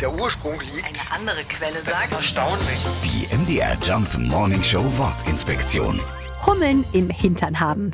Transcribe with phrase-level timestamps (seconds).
[0.00, 0.86] der Ursprung liegt.
[0.86, 2.12] Eine andere Quelle Das ist sagt.
[2.12, 2.78] erstaunlich.
[3.04, 6.00] Die MDR Jump Morning Show Wortinspektion.
[6.46, 7.90] Hummeln im Hintern haben.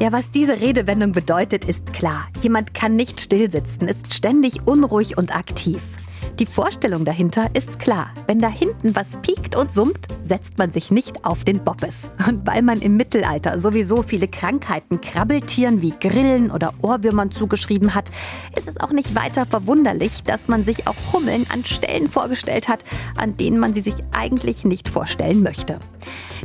[0.00, 2.28] Ja, was diese Redewendung bedeutet, ist klar.
[2.42, 5.82] Jemand kann nicht stillsitzen, ist ständig unruhig und aktiv.
[6.40, 8.10] Die Vorstellung dahinter ist klar.
[8.26, 12.10] Wenn da hinten was piekt und summt, setzt man sich nicht auf den Boppes.
[12.28, 18.10] Und weil man im Mittelalter sowieso viele Krankheiten Krabbeltieren wie Grillen oder Ohrwürmern zugeschrieben hat,
[18.56, 22.84] ist es auch nicht weiter verwunderlich, dass man sich auch Hummeln an Stellen vorgestellt hat,
[23.16, 25.78] an denen man sie sich eigentlich nicht vorstellen möchte.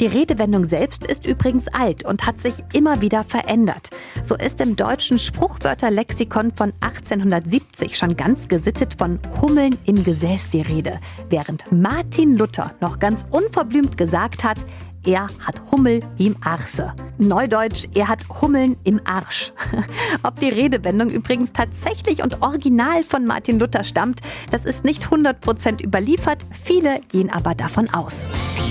[0.00, 3.90] Die Redewendung selbst ist übrigens alt und hat sich immer wieder verändert.
[4.24, 10.62] So ist im deutschen Spruchwörterlexikon von 1870 schon ganz gesittet von Hummeln im Gesäß die
[10.62, 10.98] Rede,
[11.28, 14.58] während Martin Luther noch ganz unverblümt gesagt hat,
[15.06, 16.94] er hat Hummel im Arse.
[17.18, 19.52] Neudeutsch, er hat Hummeln im Arsch.
[20.22, 25.84] Ob die Redewendung übrigens tatsächlich und original von Martin Luther stammt, das ist nicht 100%
[25.84, 28.28] überliefert, viele gehen aber davon aus.